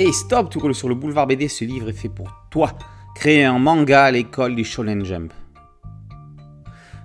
Hey 0.00 0.12
stop, 0.12 0.54
roules 0.54 0.76
sur 0.76 0.88
le 0.88 0.94
boulevard 0.94 1.26
BD, 1.26 1.48
ce 1.48 1.64
livre 1.64 1.88
est 1.88 1.92
fait 1.92 2.08
pour 2.08 2.30
toi. 2.50 2.70
Créer 3.16 3.44
un 3.44 3.58
manga 3.58 4.04
à 4.04 4.10
l'école 4.12 4.54
du 4.54 4.62
Shonen 4.62 5.04
Jump. 5.04 5.32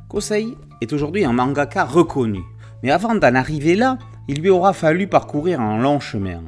Kosei 0.08 0.56
est 0.80 0.94
aujourd'hui 0.94 1.26
un 1.26 1.34
mangaka 1.34 1.86
reconnu, 1.86 2.42
mais 2.84 2.92
avant 2.92 3.16
d'en 3.16 3.34
arriver 3.34 3.74
là, 3.74 3.98
il 4.28 4.42
lui 4.42 4.52
aura 4.52 4.74
fallu 4.74 5.08
parcourir 5.08 5.60
un 5.60 5.82
long 5.82 6.00
chemin. 6.00 6.44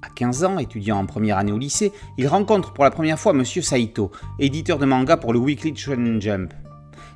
À 0.00 0.08
15 0.08 0.44
ans, 0.44 0.58
étudiant 0.58 0.96
en 0.96 1.04
première 1.04 1.36
année 1.36 1.52
au 1.52 1.58
lycée, 1.58 1.92
il 2.16 2.26
rencontre 2.26 2.72
pour 2.72 2.84
la 2.84 2.90
première 2.90 3.18
fois 3.18 3.34
Monsieur 3.34 3.60
Saito, 3.60 4.10
éditeur 4.38 4.78
de 4.78 4.86
manga 4.86 5.18
pour 5.18 5.34
le 5.34 5.38
Weekly 5.38 5.76
Shonen 5.76 6.22
Jump. 6.22 6.54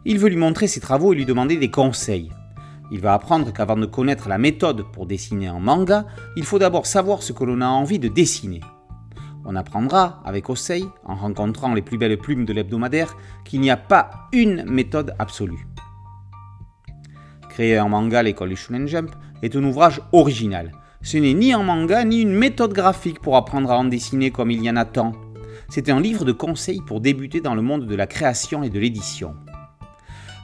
Il 0.05 0.19
veut 0.19 0.29
lui 0.29 0.37
montrer 0.37 0.67
ses 0.67 0.81
travaux 0.81 1.15
et 1.15 1.17
lui 1.17 1.25
demander 1.25 1.57
des 1.57 1.71
conseils. 1.71 2.31
Il 2.93 3.01
va 3.01 3.15
apprendre 3.15 3.55
qu'avant 3.55 3.79
de 3.79 3.87
connaître 3.87 4.29
la 4.29 4.37
méthode 4.37 4.85
pour 4.93 5.07
dessiner 5.07 5.47
un 5.47 5.61
manga, 5.61 6.05
il 6.37 6.45
faut 6.45 6.59
d'abord 6.59 6.85
savoir 6.85 7.23
ce 7.23 7.33
que 7.33 7.43
l'on 7.43 7.63
a 7.63 7.67
envie 7.67 7.99
de 7.99 8.09
dessiner. 8.09 8.61
On 9.47 9.57
apprendra, 9.57 10.21
avec 10.27 10.51
Osei, 10.51 10.85
en 11.07 11.15
rencontrant 11.15 11.73
les 11.73 11.81
plus 11.81 11.97
belles 11.97 12.19
plumes 12.19 12.45
de 12.45 12.53
l'hebdomadaire, 12.53 13.17
qu'il 13.47 13.63
n'y 13.63 13.71
a 13.71 13.79
pas 13.79 14.29
une 14.35 14.65
méthode 14.65 15.15
absolue. 15.19 15.67
Créer 17.49 17.79
un 17.79 17.89
manga 17.89 18.19
à 18.19 18.23
l'école 18.23 18.51
du 18.51 18.57
Shonen 18.57 18.87
Jump 18.87 19.11
est 19.43 19.57
un 19.57 19.65
ouvrage 19.65 20.03
original. 20.13 20.73
Ce 21.01 21.17
n'est 21.17 21.33
ni 21.33 21.55
un 21.55 21.63
manga 21.63 22.05
ni 22.05 22.21
une 22.21 22.35
méthode 22.35 22.75
graphique 22.75 23.21
pour 23.21 23.39
apprendre 23.39 23.71
à 23.71 23.79
en 23.79 23.85
dessiner 23.85 24.31
comme 24.31 24.51
il 24.51 24.63
y 24.63 24.69
en 24.69 24.77
a 24.77 24.85
tant. 24.85 25.13
C'est 25.71 25.89
un 25.89 25.99
livre 25.99 26.27
de 26.27 26.33
conseils 26.33 26.83
pour 26.87 27.01
débuter 27.01 27.41
dans 27.41 27.55
le 27.55 27.63
monde 27.63 27.87
de 27.87 27.95
la 27.95 28.07
création 28.07 28.63
et 28.63 28.69
de 28.69 28.79
l'édition. 28.79 29.35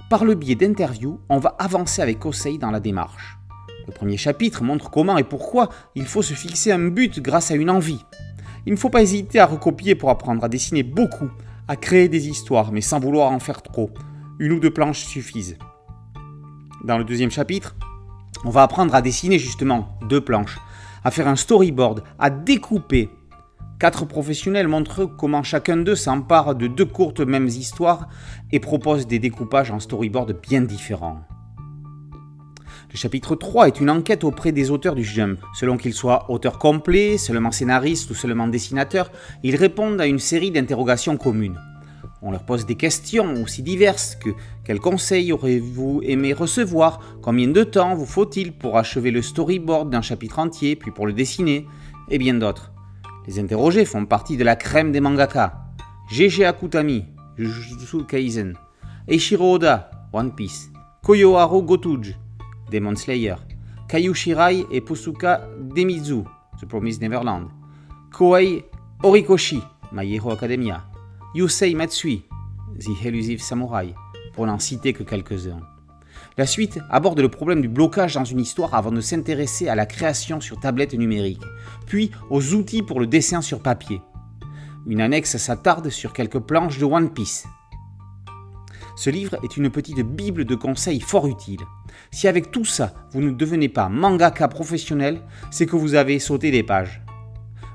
Par 0.08 0.24
le 0.24 0.34
biais 0.34 0.54
d'interviews, 0.54 1.20
on 1.28 1.38
va 1.38 1.54
avancer 1.58 2.00
avec 2.00 2.24
Osei 2.24 2.56
dans 2.56 2.70
la 2.70 2.80
démarche. 2.80 3.36
Le 3.86 3.92
premier 3.92 4.16
chapitre 4.16 4.62
montre 4.62 4.90
comment 4.90 5.18
et 5.18 5.24
pourquoi 5.24 5.68
il 5.94 6.06
faut 6.06 6.22
se 6.22 6.32
fixer 6.32 6.72
un 6.72 6.88
but 6.88 7.20
grâce 7.20 7.50
à 7.50 7.56
une 7.56 7.68
envie. 7.68 8.02
Il 8.64 8.72
ne 8.72 8.78
faut 8.78 8.88
pas 8.88 9.02
hésiter 9.02 9.38
à 9.38 9.44
recopier 9.44 9.94
pour 9.94 10.08
apprendre 10.08 10.42
à 10.42 10.48
dessiner 10.48 10.82
beaucoup, 10.82 11.28
à 11.68 11.76
créer 11.76 12.08
des 12.08 12.28
histoires, 12.28 12.72
mais 12.72 12.80
sans 12.80 13.00
vouloir 13.00 13.32
en 13.32 13.38
faire 13.38 13.60
trop. 13.60 13.90
Une 14.38 14.52
ou 14.52 14.60
deux 14.60 14.72
planches 14.72 15.04
suffisent. 15.04 15.58
Dans 16.84 16.96
le 16.96 17.04
deuxième 17.04 17.30
chapitre, 17.30 17.76
on 18.46 18.50
va 18.50 18.62
apprendre 18.62 18.94
à 18.94 19.02
dessiner 19.02 19.38
justement 19.38 19.98
deux 20.08 20.22
planches, 20.22 20.58
à 21.04 21.10
faire 21.10 21.28
un 21.28 21.36
storyboard, 21.36 22.02
à 22.18 22.30
découper, 22.30 23.10
Quatre 23.78 24.06
professionnels 24.06 24.66
montrent 24.66 25.04
comment 25.04 25.44
chacun 25.44 25.76
d'eux 25.76 25.94
s'empare 25.94 26.56
de 26.56 26.66
deux 26.66 26.84
courtes 26.84 27.20
mêmes 27.20 27.46
histoires 27.46 28.08
et 28.50 28.58
propose 28.58 29.06
des 29.06 29.20
découpages 29.20 29.70
en 29.70 29.78
storyboard 29.78 30.34
bien 30.42 30.62
différents. 30.62 31.20
Le 32.90 32.96
chapitre 32.96 33.36
3 33.36 33.68
est 33.68 33.78
une 33.78 33.90
enquête 33.90 34.24
auprès 34.24 34.50
des 34.50 34.72
auteurs 34.72 34.96
du 34.96 35.04
Jump. 35.04 35.38
Selon 35.54 35.76
qu'ils 35.76 35.94
soient 35.94 36.28
auteurs 36.28 36.58
complets, 36.58 37.18
seulement 37.18 37.52
scénaristes 37.52 38.10
ou 38.10 38.14
seulement 38.14 38.48
dessinateurs, 38.48 39.12
ils 39.44 39.54
répondent 39.54 40.00
à 40.00 40.06
une 40.06 40.18
série 40.18 40.50
d'interrogations 40.50 41.16
communes. 41.16 41.60
On 42.20 42.32
leur 42.32 42.44
pose 42.44 42.66
des 42.66 42.74
questions 42.74 43.32
aussi 43.44 43.62
diverses 43.62 44.16
que 44.16 44.30
quels 44.64 44.80
conseils 44.80 45.30
aurez-vous 45.30 46.00
aimé 46.02 46.32
recevoir? 46.32 46.98
Combien 47.22 47.46
de 47.46 47.62
temps 47.62 47.94
vous 47.94 48.06
faut-il 48.06 48.52
pour 48.52 48.76
achever 48.76 49.12
le 49.12 49.22
storyboard 49.22 49.88
d'un 49.88 50.02
chapitre 50.02 50.40
entier, 50.40 50.74
puis 50.74 50.90
pour 50.90 51.06
le 51.06 51.12
dessiner? 51.12 51.64
Et 52.10 52.18
bien 52.18 52.34
d'autres. 52.34 52.72
Les 53.28 53.38
interrogés 53.38 53.84
font 53.84 54.06
partie 54.06 54.38
de 54.38 54.42
la 54.42 54.56
crème 54.56 54.90
des 54.90 55.00
mangaka. 55.00 55.66
GG 56.10 56.46
Akutami, 56.46 57.04
Jujutsu 57.36 58.04
Kaisen, 58.06 58.54
Eiichiro 59.06 59.56
Oda, 59.56 59.90
One 60.14 60.34
Piece, 60.34 60.70
Koyoharu 61.04 61.60
Gotuj, 61.60 62.16
Demon 62.70 62.96
Slayer, 62.96 63.34
Kayu 63.86 64.14
Shirai 64.14 64.64
et 64.70 64.80
Pusuka 64.80 65.46
Demizu, 65.60 66.24
The 66.58 66.64
Promised 66.64 67.02
Neverland, 67.02 67.48
Koei 68.14 68.64
Horikoshi, 69.02 69.60
My 69.92 70.10
Hero 70.10 70.30
Academia, 70.30 70.84
Yusei 71.34 71.74
Matsui, 71.74 72.24
The 72.78 73.04
Elusive 73.04 73.42
Samurai, 73.42 73.92
pour 74.32 74.46
n'en 74.46 74.58
citer 74.58 74.94
que 74.94 75.02
quelques-uns. 75.02 75.60
La 76.36 76.46
suite 76.46 76.78
aborde 76.90 77.20
le 77.20 77.28
problème 77.28 77.60
du 77.60 77.68
blocage 77.68 78.14
dans 78.14 78.24
une 78.24 78.40
histoire 78.40 78.74
avant 78.74 78.92
de 78.92 79.00
s'intéresser 79.00 79.68
à 79.68 79.74
la 79.74 79.86
création 79.86 80.40
sur 80.40 80.60
tablette 80.60 80.94
numérique, 80.94 81.42
puis 81.86 82.10
aux 82.30 82.54
outils 82.54 82.82
pour 82.82 83.00
le 83.00 83.06
dessin 83.06 83.40
sur 83.40 83.60
papier. 83.60 84.00
Une 84.86 85.00
annexe 85.00 85.36
s'attarde 85.36 85.90
sur 85.90 86.12
quelques 86.12 86.38
planches 86.38 86.78
de 86.78 86.84
One 86.84 87.12
Piece. 87.12 87.46
Ce 88.96 89.10
livre 89.10 89.36
est 89.44 89.56
une 89.56 89.70
petite 89.70 90.00
bible 90.00 90.44
de 90.44 90.54
conseils 90.54 91.00
fort 91.00 91.28
utile. 91.28 91.60
Si 92.10 92.26
avec 92.26 92.50
tout 92.50 92.64
ça, 92.64 92.94
vous 93.12 93.20
ne 93.20 93.30
devenez 93.30 93.68
pas 93.68 93.88
mangaka 93.88 94.48
professionnel, 94.48 95.22
c'est 95.50 95.66
que 95.66 95.76
vous 95.76 95.94
avez 95.94 96.18
sauté 96.18 96.50
des 96.50 96.62
pages. 96.62 97.02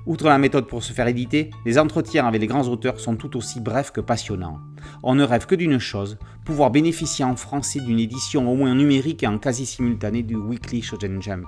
Outre 0.06 0.26
la 0.26 0.38
méthode 0.38 0.68
pour 0.68 0.84
se 0.84 0.92
faire 0.92 1.08
éditer, 1.08 1.50
les 1.66 1.80
entretiens 1.80 2.28
avec 2.28 2.42
les 2.42 2.48
grands 2.48 2.68
auteurs 2.68 3.00
sont 3.00 3.16
tout 3.16 3.38
aussi 3.38 3.62
brefs 3.62 3.92
que 3.92 4.02
passionnants. 4.02 4.60
On 5.02 5.16
ne 5.16 5.24
rêve 5.24 5.46
que 5.46 5.56
d'une 5.56 5.80
chose, 5.80 6.18
pouvoir 6.44 6.72
bénéficier 6.72 7.24
en 7.24 7.38
français 7.38 7.80
d'une 7.80 8.00
édition 8.00 8.52
au 8.52 8.56
moins 8.56 8.76
numérique 8.76 9.24
et 9.24 9.28
en 9.28 9.38
quasi 9.38 9.66
simultané 9.66 10.22
du 10.22 10.36
Weekly 10.36 10.82
Shonen 10.82 11.22
Jump. 11.22 11.48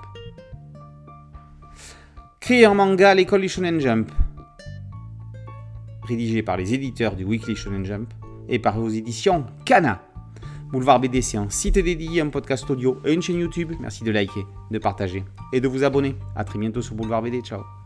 Créé 2.40 2.66
en 2.66 2.74
manga 2.74 3.14
l'école 3.14 3.42
du 3.42 3.48
Shonen 3.48 3.78
Jump. 3.78 4.10
Rédigé 6.08 6.42
par 6.42 6.56
les 6.56 6.72
éditeurs 6.72 7.14
du 7.14 7.24
Weekly 7.24 7.56
Shonen 7.56 7.84
Jump 7.84 8.14
et 8.48 8.58
par 8.58 8.78
vos 8.78 8.88
éditions 8.88 9.44
Kana. 9.66 10.00
Boulevard 10.72 11.00
BD, 11.00 11.22
c'est 11.22 11.36
un 11.36 11.50
site 11.50 11.78
dédié, 11.78 12.22
un 12.22 12.28
podcast 12.28 12.68
audio 12.70 12.98
et 13.04 13.12
une 13.12 13.22
chaîne 13.22 13.38
YouTube. 13.38 13.72
Merci 13.80 14.02
de 14.02 14.10
liker, 14.10 14.46
de 14.70 14.78
partager 14.78 15.24
et 15.52 15.60
de 15.60 15.68
vous 15.68 15.84
abonner. 15.84 16.16
A 16.34 16.44
très 16.44 16.58
bientôt 16.58 16.82
sur 16.82 16.94
Boulevard 16.94 17.22
BD. 17.22 17.40
Ciao 17.40 17.85